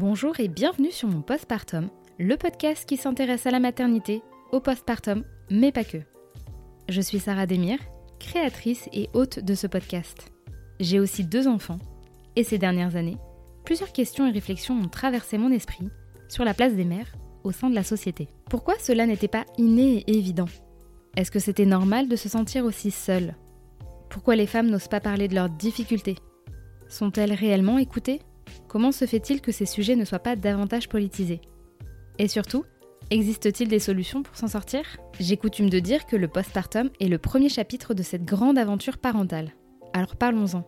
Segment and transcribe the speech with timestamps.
[0.00, 1.88] Bonjour et bienvenue sur mon postpartum,
[2.20, 5.98] le podcast qui s'intéresse à la maternité, au postpartum, mais pas que.
[6.88, 7.80] Je suis Sarah Demir,
[8.20, 10.30] créatrice et hôte de ce podcast.
[10.78, 11.80] J'ai aussi deux enfants,
[12.36, 13.16] et ces dernières années,
[13.64, 15.88] plusieurs questions et réflexions ont traversé mon esprit
[16.28, 17.12] sur la place des mères
[17.42, 18.28] au sein de la société.
[18.48, 20.48] Pourquoi cela n'était pas inné et évident?
[21.16, 23.34] Est-ce que c'était normal de se sentir aussi seule?
[24.10, 26.18] Pourquoi les femmes n'osent pas parler de leurs difficultés?
[26.88, 28.20] Sont-elles réellement écoutées?
[28.68, 31.40] Comment se fait-il que ces sujets ne soient pas davantage politisés?
[32.18, 32.64] Et surtout,
[33.10, 34.82] existe-t-il des solutions pour s'en sortir?
[35.20, 38.98] J'ai coutume de dire que le postpartum est le premier chapitre de cette grande aventure
[38.98, 39.52] parentale.
[39.92, 40.64] Alors parlons-en.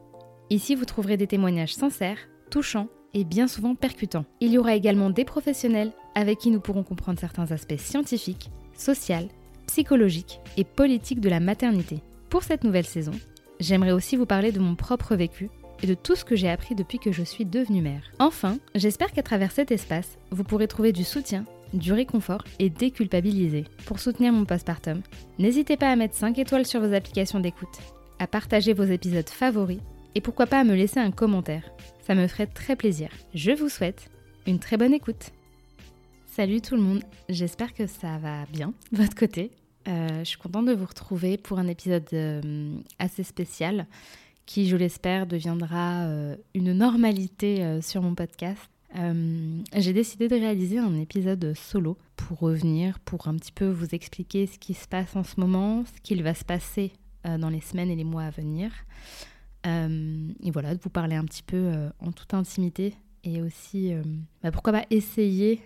[0.50, 2.18] Ici, vous trouverez des témoignages sincères,
[2.50, 4.24] touchants et bien souvent percutants.
[4.40, 9.28] Il y aura également des professionnels avec qui nous pourrons comprendre certains aspects scientifiques, sociaux,
[9.66, 12.02] psychologiques et politiques de la maternité.
[12.28, 13.12] Pour cette nouvelle saison,
[13.60, 15.50] j'aimerais aussi vous parler de mon propre vécu
[15.82, 18.02] et de tout ce que j'ai appris depuis que je suis devenue mère.
[18.18, 23.64] Enfin, j'espère qu'à travers cet espace, vous pourrez trouver du soutien, du réconfort et déculpabiliser.
[23.86, 25.02] Pour soutenir mon postpartum,
[25.38, 27.78] n'hésitez pas à mettre 5 étoiles sur vos applications d'écoute,
[28.18, 29.80] à partager vos épisodes favoris
[30.14, 31.70] et pourquoi pas à me laisser un commentaire.
[32.06, 33.10] Ça me ferait très plaisir.
[33.34, 34.10] Je vous souhaite
[34.46, 35.30] une très bonne écoute.
[36.26, 39.50] Salut tout le monde, j'espère que ça va bien de votre côté.
[39.88, 43.86] Euh, je suis contente de vous retrouver pour un épisode euh, assez spécial
[44.50, 48.68] qui, je l'espère, deviendra euh, une normalité euh, sur mon podcast.
[48.96, 53.94] Euh, j'ai décidé de réaliser un épisode solo pour revenir, pour un petit peu vous
[53.94, 56.92] expliquer ce qui se passe en ce moment, ce qu'il va se passer
[57.24, 58.72] dans les semaines et les mois à venir.
[59.64, 63.92] et voilà, de vous parler un petit peu en toute intimité et aussi,
[64.42, 65.60] bah, pourquoi pas essayer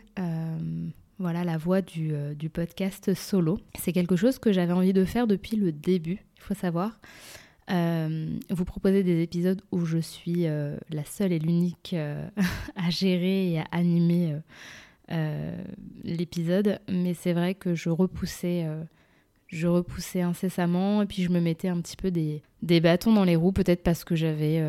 [1.19, 3.61] voilà la voix du, du podcast solo.
[3.79, 6.99] C'est quelque chose que j'avais envie de faire depuis le début, il faut savoir.
[7.71, 12.29] Euh, vous proposez des épisodes où je suis euh, la seule et l'unique euh,
[12.77, 14.37] à gérer et à animer
[16.03, 18.67] l'épisode, mais c'est vrai que je repoussais,
[19.49, 23.25] je repoussais incessamment et puis je me mettais un petit peu des, des bâtons dans
[23.25, 24.65] les roues, peut-être parce que j'avais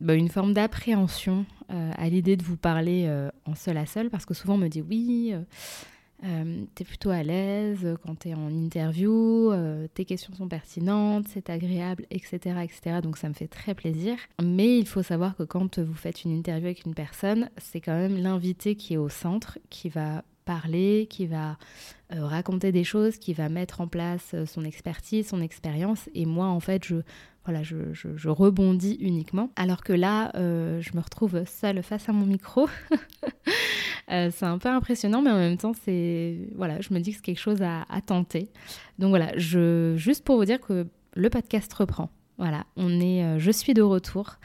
[0.00, 3.12] bah, une forme d'appréhension à l'idée de vous parler
[3.44, 5.34] en seul à seul, parce que souvent on me dit oui
[6.24, 10.48] euh, tu es plutôt à l'aise quand tu es en interview, euh, tes questions sont
[10.48, 13.00] pertinentes, c'est agréable, etc., etc.
[13.02, 14.16] Donc ça me fait très plaisir.
[14.42, 17.96] Mais il faut savoir que quand vous faites une interview avec une personne, c'est quand
[17.96, 21.58] même l'invité qui est au centre, qui va parler, qui va
[22.14, 26.08] euh, raconter des choses, qui va mettre en place son expertise, son expérience.
[26.14, 26.96] Et moi, en fait, je,
[27.44, 29.50] voilà, je, rebondis uniquement.
[29.56, 32.68] Alors que là, je me retrouve seule face à mon micro.
[34.10, 37.16] Euh, c'est un peu impressionnant, mais en même temps, c'est voilà, je me dis que
[37.16, 38.48] c'est quelque chose à, tenter.
[38.98, 42.10] Donc voilà, je, juste pour vous dire que le podcast reprend.
[42.38, 44.36] Voilà, on est, euh, je suis de retour.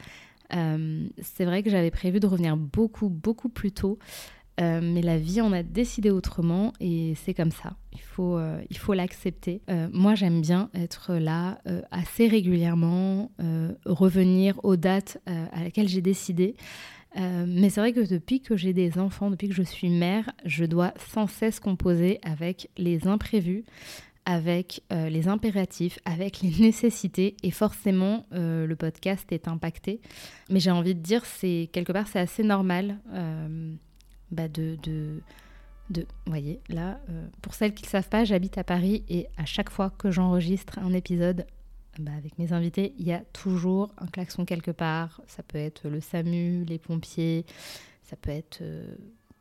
[0.54, 3.98] Euh, c'est vrai que j'avais prévu de revenir beaucoup, beaucoup plus tôt.
[4.58, 7.76] mais la vie en a décidé autrement et c'est comme ça.
[7.92, 8.38] Il faut,
[8.68, 9.62] il faut l'accepter.
[9.90, 13.30] moi, j'aime bien être là assez régulièrement,
[13.86, 16.56] revenir aux dates à laquelle j'ai décidé.
[17.16, 20.30] Euh, mais c'est vrai que depuis que j'ai des enfants, depuis que je suis mère,
[20.44, 23.64] je dois sans cesse composer avec les imprévus,
[24.24, 30.00] avec euh, les impératifs, avec les nécessités, et forcément euh, le podcast est impacté.
[30.50, 32.98] Mais j'ai envie de dire, c'est quelque part c'est assez normal
[34.30, 35.20] bah de, de,
[35.90, 37.00] de, voyez, là,
[37.42, 40.78] pour celles qui ne savent pas, j'habite à Paris et à chaque fois que j'enregistre
[40.78, 41.46] un épisode,
[42.00, 45.20] bah, avec mes invités, il y a toujours un klaxon quelque part.
[45.26, 47.44] Ça peut être le SAMU, les pompiers,
[48.02, 48.94] ça peut être euh,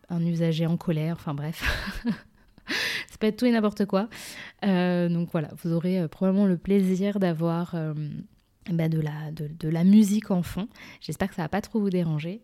[0.10, 1.64] un usager en colère, enfin bref.
[2.68, 4.10] ça peut être tout et n'importe quoi.
[4.66, 7.76] Euh, donc voilà, vous aurez euh, probablement le plaisir d'avoir
[8.72, 10.68] bah, de, la, musique en fond.
[11.02, 12.42] J'espère que ça va pas trop vous déranger.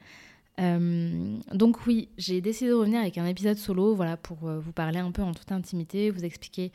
[0.57, 5.11] donc oui, j'ai décidé de revenir avec un épisode solo, voilà, pour vous parler un
[5.11, 6.71] peu en toute intimité, vous expliquer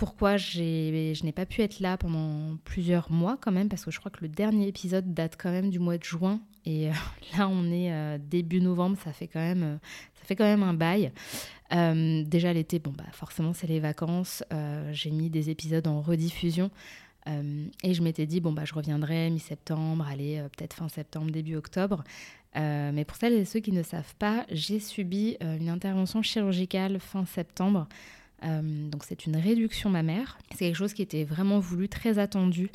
[0.00, 4.00] pourquoi je n'ai pas pu être là pendant plusieurs mois quand même, parce que je
[4.00, 6.40] crois que le dernier épisode date quand même du mois de juin.
[6.64, 6.92] Et euh,
[7.36, 9.76] là, on est euh, début novembre, ça fait quand même, euh,
[10.14, 11.12] ça fait quand même un bail.
[11.70, 14.42] déjà l'été, bon bah forcément c'est les vacances.
[14.90, 16.70] J'ai mis des épisodes en rediffusion.
[17.26, 22.04] et je m'étais dit, bon, bah, je reviendrai mi-septembre, allez, peut-être fin septembre, début octobre.
[22.54, 27.26] mais pour celles et ceux qui ne savent pas, j'ai subi une intervention chirurgicale fin
[27.26, 27.86] septembre
[28.44, 30.38] euh, donc c'est une réduction mammaire.
[30.52, 32.70] C'est quelque chose qui était vraiment voulu, très attendu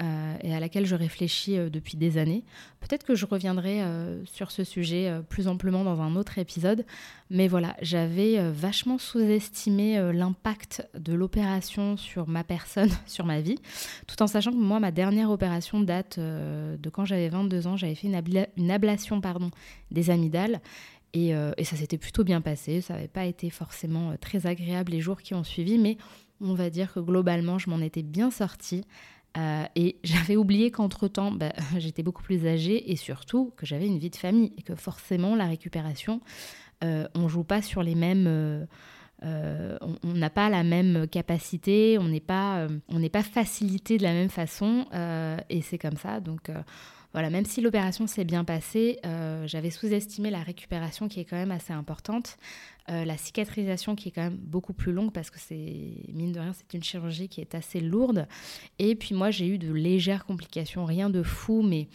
[0.00, 2.44] euh, et à laquelle je réfléchis euh, depuis des années.
[2.80, 3.82] Peut-être que je reviendrai
[4.24, 6.86] sur ce sujet plus amplement dans un autre épisode,
[7.28, 13.58] mais voilà, j'avais vachement sous-estimé l'impact de l'opération sur ma personne, sur ma vie,
[14.06, 17.94] tout en sachant que moi, ma dernière opération date de quand j'avais 22 ans, j'avais
[17.94, 19.50] fait une, ablation pardon,
[19.90, 20.62] des amygdales
[21.12, 22.80] Et, et ça s'était plutôt bien passé.
[22.80, 25.96] Ça n'avait pas été forcément très agréable les jours qui ont suivi, mais
[26.40, 28.84] on va dire que globalement, je m'en étais bien sortie.
[29.36, 33.98] Euh, et j'avais oublié qu'entre-temps, bah, j'étais beaucoup plus âgée et surtout que j'avais une
[33.98, 36.20] vie de famille et que forcément la récupération,
[36.82, 38.26] euh, on joue pas sur les mêmes...
[39.22, 44.14] Euh, on n'a pas la même capacité, on n'est pas, n'est pas facilité de la
[44.14, 44.86] même façon
[45.50, 46.20] et c'est comme ça.
[46.20, 46.50] Donc
[47.12, 49.00] voilà, même si l'opération s'est bien passée,
[49.46, 52.38] j'avais sous-estimé la récupération qui est quand même assez importante.
[52.90, 55.54] Euh, la cicatrisation qui est quand même beaucoup plus longue parce que c'est,
[56.12, 58.26] mine de rien, c'est une chirurgie qui est assez lourde.
[58.80, 61.86] Et puis moi, j'ai eu de légères complications, rien de fou, mais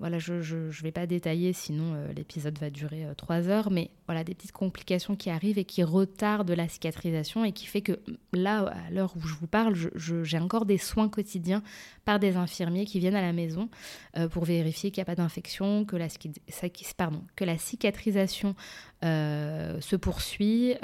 [0.00, 3.90] voilà, je ne vais pas détailler, sinon euh, l'épisode va durer euh, trois heures, mais
[4.06, 8.00] voilà, des petites complications qui arrivent et qui retardent la cicatrisation et qui fait que
[8.32, 11.62] là, à l'heure où je vous parle, j'ai encore des soins quotidiens
[12.06, 13.68] par des infirmiers qui viennent à la maison
[14.16, 18.54] euh, pour vérifier qu'il n'y a pas d'infection, que, la, que la cicatrisation
[19.02, 20.76] se poursuit,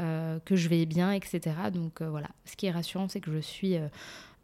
[0.45, 1.57] que je vais bien, etc.
[1.73, 3.77] Donc voilà, ce qui est rassurant, c'est que je suis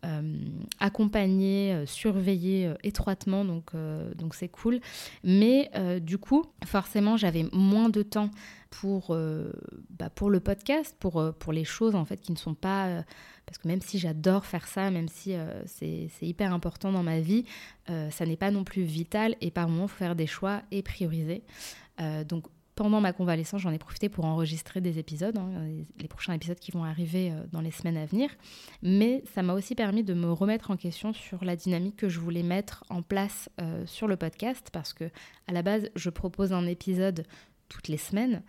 [0.04, 0.36] euh,
[0.80, 3.70] accompagner, euh, surveiller euh, étroitement, donc
[4.16, 4.80] donc c'est cool.
[5.22, 5.70] Mais
[6.00, 8.30] du coup, forcément, j'avais moins de temps
[8.70, 9.16] pour,
[9.90, 13.04] bah, pour le podcast, pour, pour les choses en fait qui ne sont pas...
[13.46, 15.34] parce que même si j'adore faire ça, même si
[15.66, 17.44] c'est hyper important dans ma vie,
[17.86, 20.82] ça n'est pas non plus vital et par moments, il faut faire des choix et
[20.82, 21.42] prioriser.
[22.26, 25.50] donc pendant ma convalescence, j'en ai profité pour enregistrer des épisodes, hein,
[25.98, 28.30] les prochains épisodes qui vont arriver euh, dans les semaines à venir.
[28.82, 32.18] Mais ça m'a aussi permis de me remettre en question sur la dynamique que je
[32.18, 35.04] voulais mettre en place euh, sur le podcast, parce que
[35.46, 37.24] à la base, je propose un épisode
[37.68, 38.42] toutes les semaines.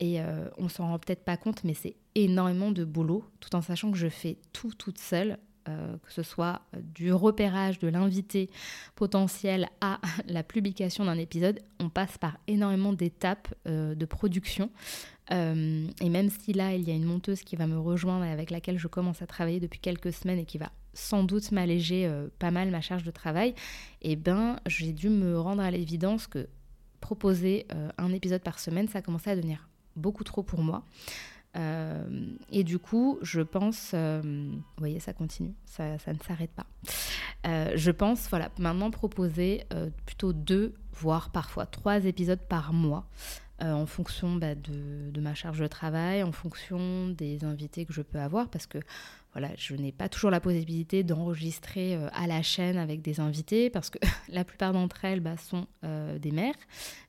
[0.00, 3.62] Et euh, on s'en rend peut-être pas compte, mais c'est énormément de boulot, tout en
[3.62, 5.38] sachant que je fais tout toute seule.
[5.68, 6.62] Euh, que ce soit
[6.94, 8.48] du repérage de l'invité
[8.94, 14.70] potentiel à la publication d'un épisode, on passe par énormément d'étapes euh, de production.
[15.30, 18.30] Euh, et même si là, il y a une monteuse qui va me rejoindre et
[18.30, 22.10] avec laquelle je commence à travailler depuis quelques semaines et qui va sans doute m'alléger
[22.38, 23.54] pas mal ma charge de travail,
[24.02, 26.48] eh ben, j'ai dû me rendre à l'évidence que
[27.00, 27.66] proposer
[27.98, 30.82] un épisode par semaine, ça commençait à devenir beaucoup trop pour moi.
[31.56, 32.04] Euh,
[32.50, 36.66] et du coup, je pense, euh, vous voyez, ça continue, ça, ne s'arrête pas.
[37.46, 39.64] Euh, je pense, voilà, maintenant proposer
[40.06, 43.06] plutôt deux, voire parfois trois épisodes par mois.
[43.60, 48.02] en fonction bah, de, de, ma charge de travail, en fonction des invités que je
[48.02, 48.78] peux avoir, parce que
[49.32, 53.90] voilà, je n'ai pas toujours la possibilité d'enregistrer à la chaîne avec des invités, parce
[53.90, 53.98] que
[54.28, 56.54] la plupart d'entre elles bah, sont des mères,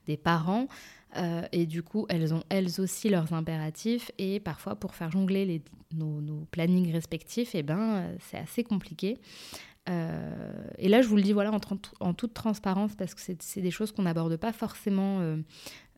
[0.06, 0.68] des parents,
[1.16, 4.10] euh, et du coup, elles ont elles aussi leurs impératifs.
[4.18, 5.62] Et parfois, pour faire jongler les,
[5.94, 9.18] nos, plannings respectifs, eh ben, euh, c'est assez compliqué.
[9.88, 13.70] Euh, et là, je vous le dis voilà, en toute transparence, parce que c'est des
[13.70, 15.36] choses qu'on n'aborde pas forcément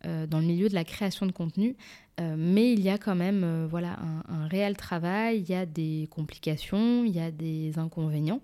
[0.05, 1.77] dans le milieu de la création de contenu.
[2.19, 6.09] mais il y a quand même voilà, un, un, réel travail, il y a des
[6.11, 8.41] complications, il y a des inconvénients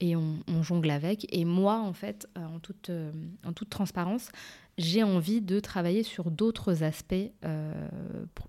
[0.00, 1.26] et on, on, jongle avec.
[1.32, 2.90] Et moi, en fait, en, toute,
[3.44, 4.30] en toute transparence,
[4.76, 7.14] j'ai envie de travailler sur d'autres aspects,
[7.44, 7.88] euh,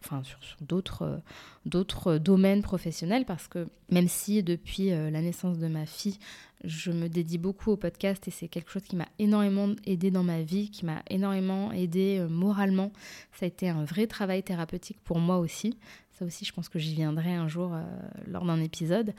[0.03, 1.21] enfin sur, d'autres,
[1.65, 6.18] d'autres domaines professionnels, parce que même si depuis euh, la naissance de ma fille,
[6.63, 10.24] je me dédie beaucoup au podcast et c'est quelque chose qui m'a énormément aidé dans
[10.24, 12.91] ma vie, qui m'a énormément aidé euh, moralement,
[13.33, 15.77] ça a été un vrai travail thérapeutique pour moi aussi.
[16.17, 17.84] Ça aussi, je pense que j'y viendrai un jour euh,
[18.25, 19.13] lors d'un épisode.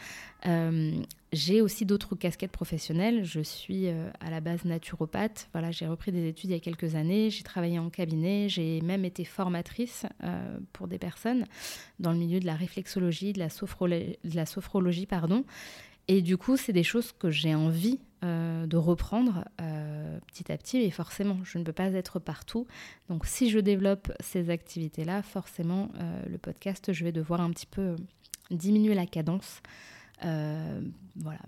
[0.46, 0.92] Euh,
[1.30, 3.22] j'ai aussi d'autres casquettes professionnelles.
[3.22, 5.50] Je suis euh, à la base naturopathe.
[5.52, 7.28] Voilà, j'ai repris des études il y a quelques années.
[7.28, 8.48] J'ai travaillé en cabinet.
[8.48, 10.06] J'ai même été formatrice
[10.72, 11.44] pour des personnes
[12.00, 15.44] dans le milieu de la réflexologie, de la, sophrologie, de la sophrologie pardon.
[16.08, 20.56] Et du coup, c'est des choses que j'ai envie euh, de reprendre euh, petit à
[20.56, 20.78] petit.
[20.78, 22.66] Et forcément, je ne peux pas être partout.
[23.08, 27.66] Donc, si je développe ces activités-là, forcément, euh, le podcast, je vais devoir un petit
[27.66, 27.96] peu
[28.50, 29.60] diminuer la cadence.
[30.22, 31.40] voilà.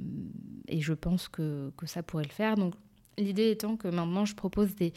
[0.66, 2.56] Et je pense que, que, ça pourrait le faire.
[2.56, 2.74] Donc,
[3.16, 4.92] l'idée étant que maintenant, je propose des.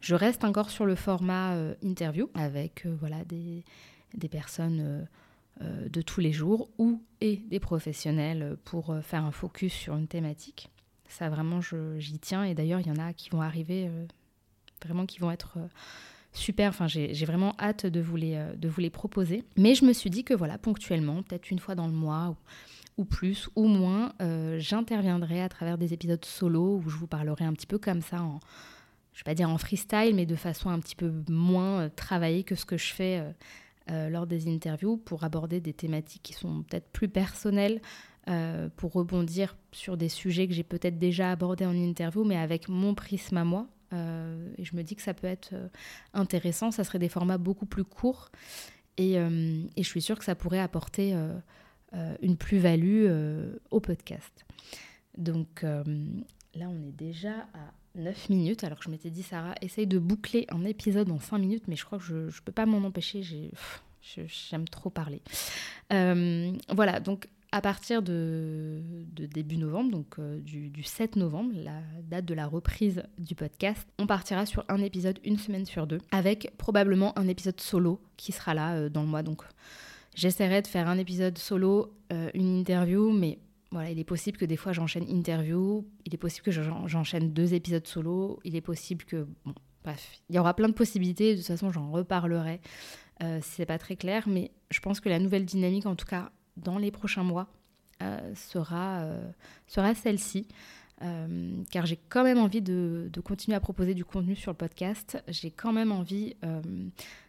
[0.00, 3.64] Je reste encore sur le format interview avec voilà, des,
[4.14, 5.06] des personnes
[5.60, 10.08] de tous les jours ou et des professionnels pour euh, faire un focus sur une
[10.08, 10.70] thématique.
[11.08, 14.06] Ça vraiment j'y tiens et d'ailleurs il y en a qui vont arriver euh,
[14.84, 15.58] vraiment qui vont être
[16.32, 16.70] super.
[16.70, 19.44] Enfin, j'ai vraiment hâte de vous, les, de vous les proposer.
[19.58, 22.34] Mais je me suis dit que voilà, ponctuellement, peut-être une fois dans le mois
[22.96, 24.14] ou, plus ou moins,
[24.56, 28.22] j'interviendrai à travers des épisodes solo où je vous parlerai un petit peu comme ça
[28.22, 28.40] en,
[29.12, 32.54] je vais pas dire en freestyle, mais de façon un petit peu moins travaillée que
[32.54, 33.22] ce que je fais
[33.90, 37.80] euh, lors des interviews pour aborder des thématiques qui sont peut-être plus personnelles,
[38.28, 42.68] euh, pour rebondir sur des sujets que j'ai peut-être déjà abordés en interview, mais avec
[42.68, 43.66] mon prisme à moi.
[43.92, 45.52] et je me dis que ça peut être
[46.14, 46.70] intéressant.
[46.70, 48.30] Ça serait des formats beaucoup plus courts.
[48.96, 51.14] Et, et je suis sûre que ça pourrait apporter
[52.22, 53.06] une plus-value
[53.70, 54.46] au podcast.
[55.18, 55.62] Donc
[56.54, 58.64] là, on est déjà à 9 minutes.
[58.64, 61.76] Alors que je m'étais dit, Sarah, essaye de boucler un épisode en 5 minutes, mais
[61.76, 63.22] je crois que je ne peux pas m'en empêcher.
[64.02, 65.22] J'aime trop parler.
[65.92, 68.80] Euh, voilà, donc à partir de,
[69.14, 74.06] début novembre, donc euh, du, 7 novembre, la date de la reprise du podcast, on
[74.06, 78.54] partira sur un épisode une semaine sur deux, avec probablement un épisode solo qui sera
[78.54, 79.22] là euh, dans le mois.
[79.22, 79.42] Donc
[80.14, 81.94] j'essaierai de faire un épisode solo,
[82.34, 83.38] une interview, mais
[83.72, 87.54] voilà, il est possible que des fois j'enchaîne interview, il est possible que j'enchaîne deux
[87.54, 89.26] épisodes solo, il est possible que.
[89.82, 92.60] Bref, il y aura plein de possibilités, de toute façon j'en reparlerai
[93.24, 96.06] euh, si c'est pas très clair, mais je pense que la nouvelle dynamique, en tout
[96.06, 97.48] cas dans les prochains mois,
[98.02, 99.30] euh, sera, euh,
[99.66, 100.48] sera celle-ci.
[101.02, 104.56] Euh, car j'ai quand même envie de, de, continuer à proposer du contenu sur le
[104.56, 105.22] podcast.
[105.28, 106.36] J'ai quand même envie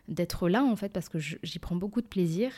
[0.08, 2.52] d'être là en fait parce que j'y prends beaucoup de plaisir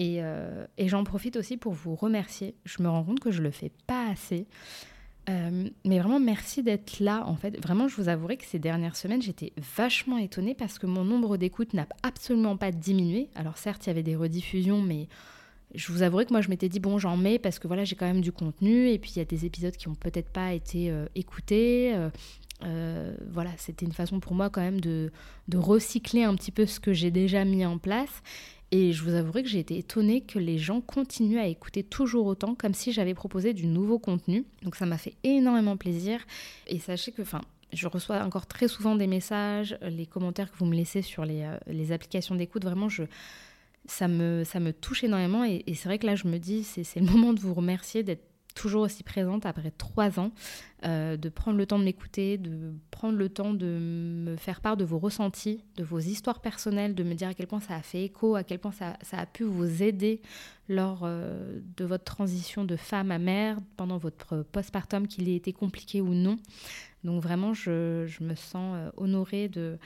[0.00, 2.54] euh, et, j'en profite aussi pour vous remercier.
[2.64, 4.46] Je me rends compte que je le fais pas assez.
[5.30, 7.24] Euh, mais vraiment, merci d'être là.
[7.26, 10.86] En fait, vraiment, je vous avouerai que ces dernières semaines, j'étais vachement étonnée parce que
[10.86, 13.28] mon nombre d'écoutes n'a absolument pas diminué.
[13.34, 15.08] Alors, certes, il y avait des rediffusions, mais
[15.74, 17.96] je vous avouerai que moi, je m'étais dit, bon, j'en mets parce que voilà, j'ai
[17.96, 18.88] quand même du contenu.
[18.88, 21.94] Et puis, il y a des épisodes qui n'ont peut-être pas été euh, écoutés.
[23.30, 25.12] voilà, c'était une façon pour moi quand même de,
[25.48, 28.22] de recycler un petit peu ce que j'ai déjà mis en place.
[28.76, 32.26] Et je vous avouerai que j'ai été étonnée que les gens continuent à écouter toujours
[32.26, 34.44] autant, comme si j'avais proposé du nouveau contenu.
[34.62, 36.20] Donc ça m'a fait énormément plaisir.
[36.66, 37.40] Et sachez que, enfin,
[37.72, 41.42] je reçois encore très souvent des messages, les commentaires que vous me laissez sur les,
[41.42, 42.64] euh, les applications d'écoute.
[42.64, 43.04] Vraiment, je,
[43.86, 45.44] ça, me, ça me touche énormément.
[45.44, 48.24] Et, c'est vrai que là, je me dis, c'est le moment de vous remercier d'être
[48.54, 50.30] toujours aussi présente après trois ans,
[50.84, 54.76] euh, de prendre le temps de m'écouter, de prendre le temps de me faire part
[54.76, 57.82] de vos ressentis, de vos histoires personnelles, de me dire à quel point ça a
[57.82, 60.22] fait écho, à quel point ça, a pu vous aider
[60.68, 65.52] lors euh, de votre transition de femme à mère, pendant votre postpartum, qu'il ait été
[65.52, 66.38] compliqué ou non.
[67.02, 69.78] Donc vraiment, je, me sens euh, honorée de...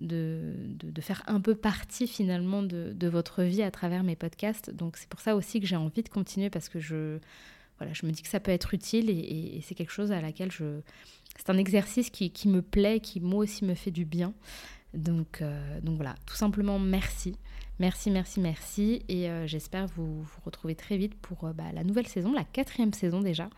[0.00, 4.70] De, de, faire un peu partie finalement de, de, votre vie à travers mes podcasts.
[4.70, 7.20] Donc c'est pour ça aussi que j'ai envie de continuer parce que je,
[7.78, 10.50] voilà, je me dis que ça peut être utile et, c'est quelque chose à laquelle
[10.50, 10.80] je...
[11.36, 14.34] C'est un exercice qui, qui, me plaît, qui moi aussi me fait du bien.
[14.94, 17.36] Donc, euh, donc voilà, tout simplement merci.
[17.80, 19.02] Merci, merci, merci.
[19.08, 22.44] Et euh, j'espère vous, vous retrouver très vite pour euh, bah, la nouvelle saison, la
[22.44, 23.50] quatrième saison déjà.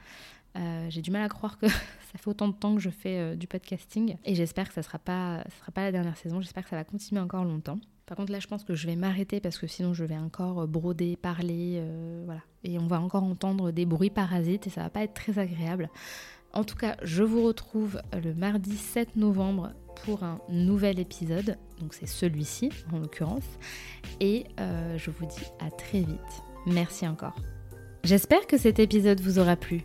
[0.88, 3.46] J'ai du mal à croire que ça fait autant de temps que je fais du
[3.46, 4.16] podcasting.
[4.24, 6.40] Et j'espère que ça ne sera, pas, sera pas la dernière saison.
[6.40, 7.78] J'espère que ça va continuer encore longtemps.
[8.06, 10.60] Par contre, là, je pense que je vais m'arrêter parce que sinon, je vais encore
[10.60, 12.40] euh, broder, parler, euh, voilà.
[12.62, 15.90] Et on va encore entendre des bruits parasites et ça va pas être très agréable.
[16.52, 19.72] En tout cas, je vous retrouve le mardi 7 novembre
[20.04, 21.58] pour un nouvel épisode.
[21.80, 23.44] Donc, c'est celui-ci, en l'occurrence.
[24.20, 26.42] Et euh, je vous dis à très vite.
[26.66, 27.34] Merci encore.
[28.04, 29.84] J'espère que cet épisode vous aura plu.